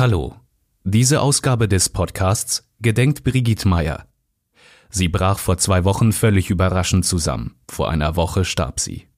[0.00, 0.34] Hallo.
[0.82, 4.06] Diese Ausgabe des Podcasts gedenkt Brigitte Meyer.
[4.88, 7.56] Sie brach vor zwei Wochen völlig überraschend zusammen.
[7.68, 9.08] Vor einer Woche starb sie.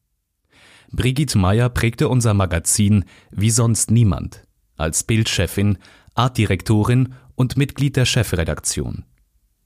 [0.91, 4.45] Brigitte Meyer prägte unser Magazin wie sonst niemand.
[4.77, 5.79] Als Bildchefin,
[6.17, 9.05] Artdirektorin und Mitglied der Chefredaktion.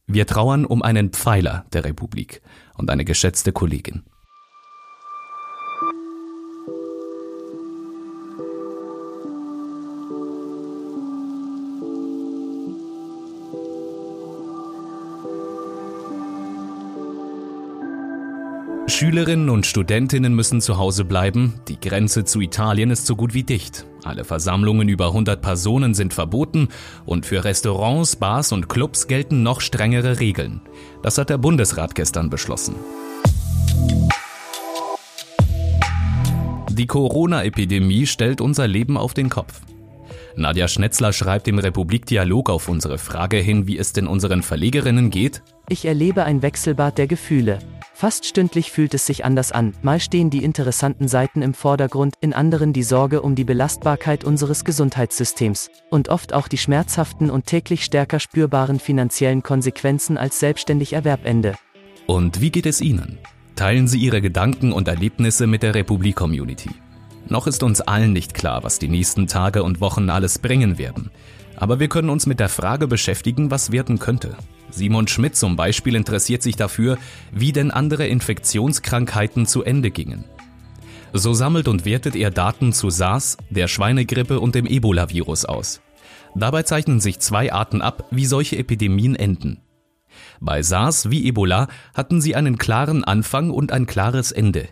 [0.07, 2.43] Wir trauern um einen Pfeiler der Republik
[2.75, 4.03] und eine geschätzte Kollegin.
[18.89, 21.55] Schülerinnen und Studentinnen müssen zu Hause bleiben.
[21.67, 23.85] Die Grenze zu Italien ist so gut wie dicht.
[24.05, 26.69] Alle Versammlungen über 100 Personen sind verboten
[27.05, 30.61] und für Restaurants, Bars und Clubs gelten noch strengere Regeln.
[31.03, 32.77] Das hat der Bundesrat gestern beschlossen.
[36.71, 39.63] Die Corona-Epidemie stellt unser Leben auf den Kopf.
[40.37, 45.43] Nadja Schnetzler schreibt im Republikdialog auf unsere Frage hin, wie es denn unseren Verlegerinnen geht.
[45.69, 47.59] Ich erlebe ein Wechselbad der Gefühle.
[47.99, 52.35] Fast stündlich fühlt es sich anders an, mal stehen die interessanten Seiten im Vordergrund, in
[52.35, 57.87] anderen die Sorge um die Belastbarkeit unseres Gesundheitssystems und oft auch die schmerzhaften und täglich
[57.87, 61.55] stärker spürbaren finanziellen Konsequenzen als selbstständig Erwerbende.
[62.07, 63.17] Und wie geht es Ihnen?
[63.55, 66.73] Teilen Sie Ihre Gedanken und Erlebnisse mit der Republik-Community.
[67.31, 71.11] Noch ist uns allen nicht klar, was die nächsten Tage und Wochen alles bringen werden.
[71.57, 74.37] Aber wir können uns mit der Frage beschäftigen, was werden könnte.
[74.77, 76.99] Simon Schmidt zum Beispiel interessiert sich dafür,
[77.33, 80.27] wie denn andere Infektionskrankheiten zu Ende gingen.
[81.15, 85.81] So sammelt und wertet er Daten zu SARS, der Schweinegrippe und dem Ebola-Virus aus.
[86.35, 89.63] Dabei zeichnen sich zwei Arten ab, wie solche Epidemien enden.
[90.41, 94.69] Bei SARS wie Ebola hatten sie einen klaren Anfang und ein klares Ende.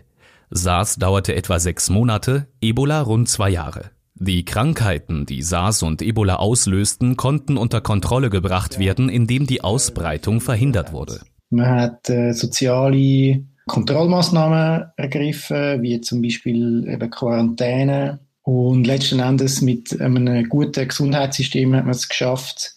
[0.51, 3.89] SARS dauerte etwa sechs Monate, Ebola rund zwei Jahre.
[4.17, 10.39] Die Krankheiten, die SARS und Ebola auslösten, konnten unter Kontrolle gebracht werden, indem die Ausbreitung
[10.39, 11.19] verhindert wurde.
[11.49, 18.19] Man hat äh, soziale Kontrollmaßnahmen ergriffen, wie zum Beispiel eben Quarantäne.
[18.41, 22.75] Und letzten Endes mit einem guten Gesundheitssystem hat man es geschafft,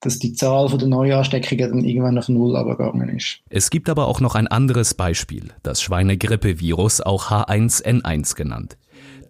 [0.00, 3.40] dass die Zahl der Neuansteckungen dann irgendwann auf Null abgegangen ist.
[3.50, 8.78] Es gibt aber auch noch ein anderes Beispiel, das Schweinegrippevirus, auch H1N1 genannt.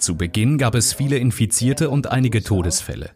[0.01, 3.11] Zu Beginn gab es viele Infizierte und einige Todesfälle.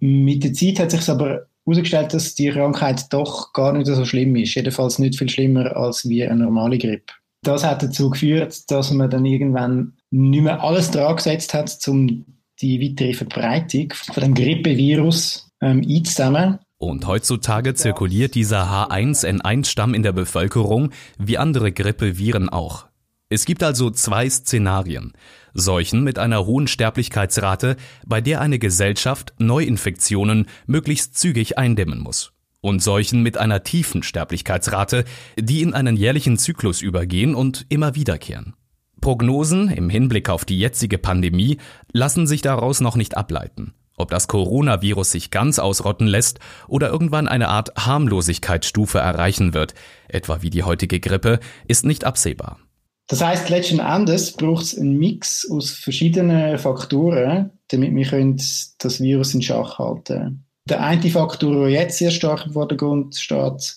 [0.00, 4.36] Mit der Zeit hat sich aber herausgestellt, dass die Krankheit doch gar nicht so schlimm
[4.36, 4.54] ist.
[4.54, 7.14] Jedenfalls nicht viel schlimmer als wie eine normale Grippe.
[7.42, 12.24] Das hat dazu geführt, dass man dann irgendwann nicht mehr alles dran gesetzt hat, um
[12.60, 16.58] die weitere Verbreitung von dem Grippevirus ähm, einzudämmen.
[16.78, 22.86] Und heutzutage zirkuliert dieser H1N1-Stamm in der Bevölkerung wie andere Grippeviren auch.
[23.28, 25.12] Es gibt also zwei Szenarien.
[25.52, 27.76] Seuchen mit einer hohen Sterblichkeitsrate,
[28.06, 32.32] bei der eine Gesellschaft Neuinfektionen möglichst zügig eindämmen muss.
[32.60, 35.04] Und Seuchen mit einer tiefen Sterblichkeitsrate,
[35.36, 38.54] die in einen jährlichen Zyklus übergehen und immer wiederkehren.
[39.00, 41.58] Prognosen im Hinblick auf die jetzige Pandemie
[41.92, 43.74] lassen sich daraus noch nicht ableiten.
[43.96, 46.38] Ob das Coronavirus sich ganz ausrotten lässt
[46.68, 49.74] oder irgendwann eine Art Harmlosigkeitsstufe erreichen wird,
[50.06, 52.58] etwa wie die heutige Grippe, ist nicht absehbar.
[53.08, 58.36] Das heißt, letzten Endes braucht es einen Mix aus verschiedenen Faktoren, damit wir
[58.78, 60.44] das Virus in Schach halten können.
[60.68, 63.76] Der eine Faktor, der jetzt sehr stark im Vordergrund steht,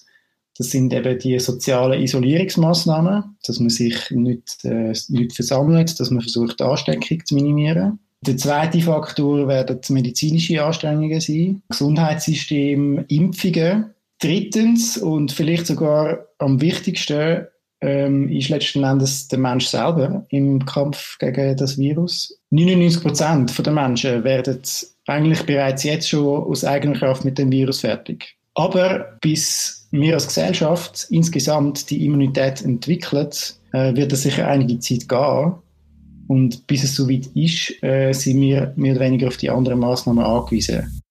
[0.58, 6.22] das sind eben die sozialen Isolierungsmaßnahmen, dass man sich nicht, äh, nicht versammelt, dass man
[6.22, 8.00] versucht, die Ansteckung zu minimieren.
[8.22, 13.92] Der zweite Faktor werden medizinische Anstrengungen sein, Gesundheitssystem, Impfungen.
[14.22, 17.48] Drittens und vielleicht sogar am wichtigsten
[17.82, 22.38] ähm, ist letzten Endes der Mensch selber im Kampf gegen das Virus.
[22.50, 24.60] 99 Prozent der Menschen werden
[25.08, 28.36] eigentlich bereits jetzt schon aus eigener Kraft mit dem Virus fertig.
[28.56, 33.30] Aber bis wir als Gesellschaft insgesamt die Immunität entwickeln,
[33.72, 35.54] äh, wird es sicher einige Zeit gehen.
[36.28, 40.24] Und bis es soweit ist, äh, sind wir mehr oder weniger auf die anderen Maßnahmen
[40.24, 41.02] angewiesen.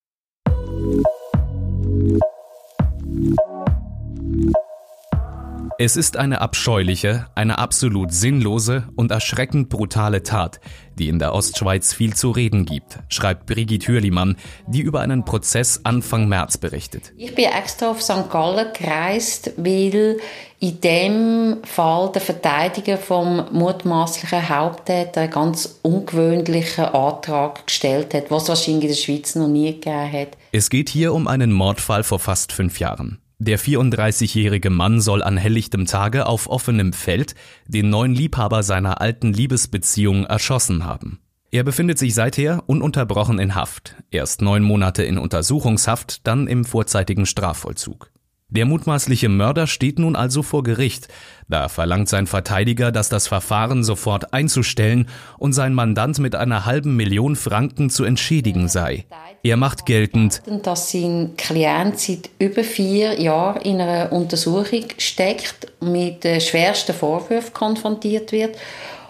[5.81, 10.59] Es ist eine abscheuliche, eine absolut sinnlose und erschreckend brutale Tat,
[10.99, 14.35] die in der Ostschweiz viel zu reden gibt, schreibt Brigitte Hürlimann,
[14.67, 17.13] die über einen Prozess Anfang März berichtet.
[17.17, 18.29] Ich bin extra auf St.
[18.29, 20.17] Gallen gereist, weil
[20.59, 28.43] in dem Fall der Verteidiger vom mutmaßlichen Haupttäter einen ganz ungewöhnlichen Antrag gestellt hat, was
[28.43, 30.31] es wahrscheinlich in der Schweiz noch nie gegeben hat.
[30.51, 33.21] Es geht hier um einen Mordfall vor fast fünf Jahren.
[33.41, 37.37] Der 34-jährige Mann soll an helllichtem Tage auf offenem Feld
[37.69, 41.21] den neuen Liebhaber seiner alten Liebesbeziehung erschossen haben.
[41.53, 47.27] Er befindet sich seither ununterbrochen in Haft, erst neun Monate in Untersuchungshaft, dann im vorzeitigen
[47.27, 48.11] Strafvollzug.
[48.51, 51.09] Der mutmaßliche Mörder steht nun also vor Gericht.
[51.51, 55.07] Da verlangt sein Verteidiger, dass das Verfahren sofort einzustellen
[55.37, 59.05] und sein Mandant mit einer halben Million Franken zu entschädigen sei.
[59.43, 66.25] Er macht geltend, dass sein Klient seit über vier Jahren in einer Untersuchung steckt, mit
[66.43, 68.57] schwersten Vorwürfen konfrontiert wird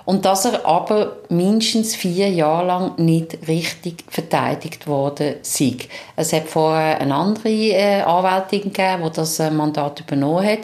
[0.09, 5.77] und dass er aber mindestens vier Jahre lang nicht richtig verteidigt worden sei.
[6.17, 10.61] Es hat vorher eine andere äh, Anwältin gegeben, die das äh, Mandat übernommen hat.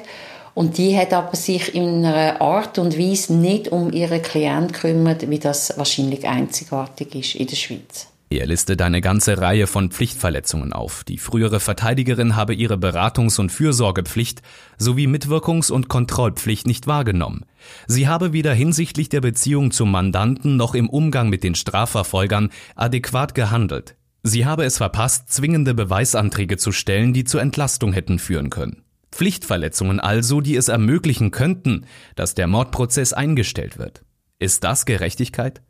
[0.54, 5.28] Und die hat aber sich in einer Art und Weise nicht um ihren Klienten gekümmert,
[5.28, 8.13] wie das wahrscheinlich einzigartig ist in der Schweiz.
[8.34, 11.04] Er listet eine ganze Reihe von Pflichtverletzungen auf.
[11.04, 14.42] Die frühere Verteidigerin habe ihre Beratungs- und Fürsorgepflicht
[14.76, 17.44] sowie Mitwirkungs- und Kontrollpflicht nicht wahrgenommen.
[17.86, 23.36] Sie habe weder hinsichtlich der Beziehung zum Mandanten noch im Umgang mit den Strafverfolgern adäquat
[23.36, 23.94] gehandelt.
[24.24, 28.82] Sie habe es verpasst, zwingende Beweisanträge zu stellen, die zur Entlastung hätten führen können.
[29.12, 31.86] Pflichtverletzungen also, die es ermöglichen könnten,
[32.16, 34.04] dass der Mordprozess eingestellt wird.
[34.40, 35.62] Ist das Gerechtigkeit?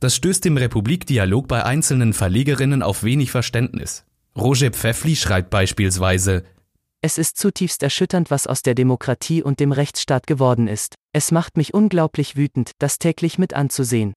[0.00, 4.04] Das stößt im Republikdialog bei einzelnen Verlegerinnen auf wenig Verständnis.
[4.36, 6.44] Roger Pfeffli schreibt beispielsweise
[7.00, 10.94] Es ist zutiefst erschütternd, was aus der Demokratie und dem Rechtsstaat geworden ist.
[11.12, 14.14] Es macht mich unglaublich wütend, das täglich mit anzusehen.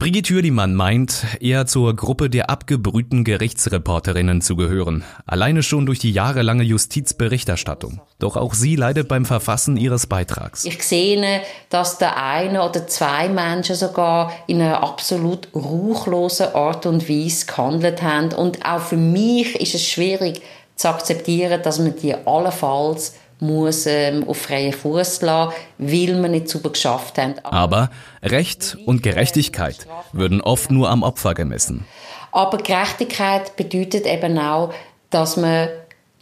[0.00, 6.10] Brigitte Hürlimann meint, eher zur Gruppe der abgebrühten Gerichtsreporterinnen zu gehören, alleine schon durch die
[6.10, 8.00] jahrelange Justizberichterstattung.
[8.18, 10.64] Doch auch sie leidet beim Verfassen ihres Beitrags.
[10.64, 17.06] Ich sehe, dass der eine oder zwei Menschen sogar in einer absolut ruchlosen Art und
[17.06, 18.32] Weise gehandelt haben.
[18.32, 20.40] Und auch für mich ist es schwierig
[20.76, 26.48] zu akzeptieren, dass man die allenfalls muss ähm, auf freien Fuß lassen, weil wir nicht
[26.48, 27.34] super geschafft haben.
[27.44, 27.90] Aber
[28.22, 31.84] Recht und Gerechtigkeit würden oft nur am Opfer gemessen.
[32.32, 34.72] Aber Gerechtigkeit bedeutet eben auch,
[35.10, 35.68] dass man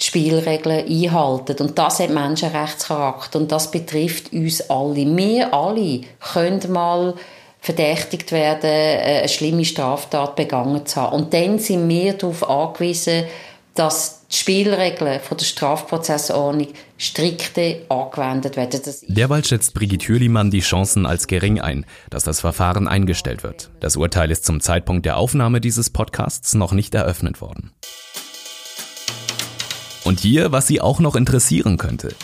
[0.01, 1.57] die Spielregeln einhalten.
[1.61, 3.39] Und das hat Menschenrechtscharakter.
[3.39, 4.95] Und das betrifft uns alle.
[5.17, 7.15] Wir alle können mal
[7.61, 11.17] verdächtigt werden, äh, eine schlimme Straftat begangen zu haben.
[11.17, 13.25] Und dann sind wir darauf angewiesen,
[13.79, 18.83] dass die Spielregeln von der Strafprozessordnung strikte angewendet werden.
[19.07, 23.71] Derweil schätzt Brigitte Hürlimann die Chancen als gering ein, dass das Verfahren eingestellt wird.
[23.79, 27.71] Das Urteil ist zum Zeitpunkt der Aufnahme dieses Podcasts noch nicht eröffnet worden.
[30.03, 32.15] Und hier, was Sie auch noch interessieren könnte.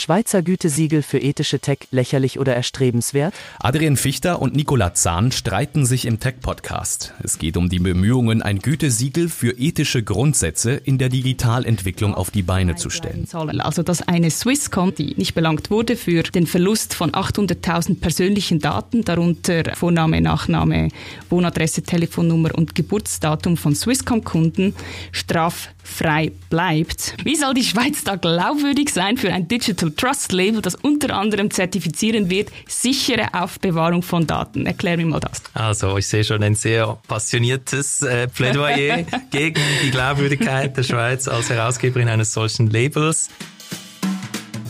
[0.00, 3.34] Schweizer Gütesiegel für ethische Tech lächerlich oder erstrebenswert?
[3.58, 7.12] Adrian Fichter und Nicola Zahn streiten sich im Tech-Podcast.
[7.22, 12.42] Es geht um die Bemühungen, ein Gütesiegel für ethische Grundsätze in der Digitalentwicklung auf die
[12.42, 13.28] Beine zu stellen.
[13.60, 19.04] Also, dass eine Swisscom, die nicht belangt wurde für den Verlust von 800.000 persönlichen Daten,
[19.04, 20.88] darunter Vorname, Nachname,
[21.28, 24.74] Wohnadresse, Telefonnummer und Geburtsdatum von Swisscom-Kunden,
[25.12, 27.16] straffrei bleibt.
[27.22, 31.50] Wie soll die Schweiz da glaubwürdig sein für ein Digital Trust Label, das unter anderem
[31.50, 34.66] zertifizieren wird, sichere Aufbewahrung von Daten.
[34.66, 35.42] Erklär mir mal das.
[35.54, 41.50] Also, ich sehe schon ein sehr passioniertes äh, Plädoyer gegen die Glaubwürdigkeit der Schweiz als
[41.50, 43.28] Herausgeberin eines solchen Labels.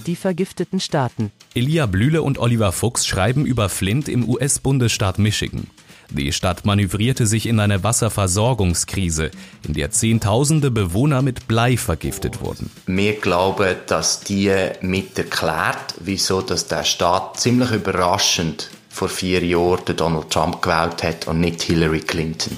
[0.06, 1.31] Die vergifteten Staaten.
[1.55, 5.66] Elia Blühle und Oliver Fuchs schreiben über Flint im US-Bundesstaat Michigan.
[6.11, 9.31] Die Stadt manövrierte sich in eine Wasserversorgungskrise,
[9.67, 12.71] in der Zehntausende Bewohner mit Blei vergiftet wurden.
[12.87, 19.97] Wir glauben, dass die mit erklärt, wieso dass der Staat ziemlich überraschend vor vier Jahren
[19.97, 22.57] Donald Trump gewählt hat und nicht Hillary Clinton.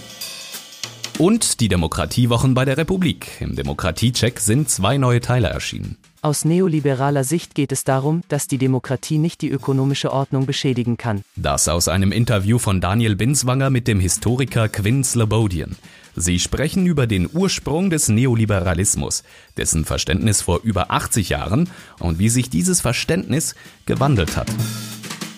[1.19, 3.41] Und die Demokratiewochen bei der Republik.
[3.41, 5.99] Im Demokratiecheck sind zwei neue Teile erschienen.
[6.23, 11.23] Aus neoliberaler Sicht geht es darum, dass die Demokratie nicht die ökonomische Ordnung beschädigen kann.
[11.37, 15.77] Das aus einem Interview von Daniel Binswanger mit dem Historiker Quinn Slobodian.
[16.15, 19.23] Sie sprechen über den Ursprung des Neoliberalismus,
[19.57, 23.55] dessen Verständnis vor über 80 Jahren und wie sich dieses Verständnis
[23.87, 24.49] gewandelt hat.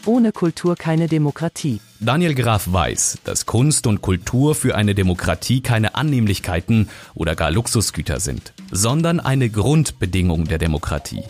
[0.07, 1.81] Ohne Kultur keine Demokratie.
[1.99, 8.21] Daniel Graf weiß, dass Kunst und Kultur für eine Demokratie keine Annehmlichkeiten oder gar Luxusgüter
[8.21, 11.23] sind, sondern eine Grundbedingung der Demokratie.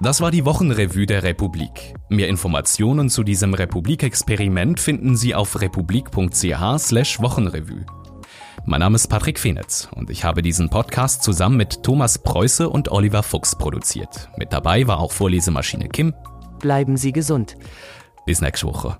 [0.00, 1.94] Das war die Wochenrevue der Republik.
[2.08, 7.84] Mehr Informationen zu diesem Republik-Experiment finden Sie auf republik.ch/slash Wochenrevue.
[8.66, 12.90] Mein Name ist Patrick Fenitz und ich habe diesen Podcast zusammen mit Thomas Preuße und
[12.90, 14.28] Oliver Fuchs produziert.
[14.36, 16.14] Mit dabei war auch Vorlesemaschine Kim.
[16.58, 17.56] Bleiben Sie gesund.
[18.24, 18.98] Bis nächste Woche.